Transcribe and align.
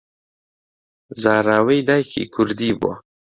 زاراوەی 1.21 1.85
دایکی 1.87 2.25
کوردی 2.33 2.71
بووە 2.79 2.93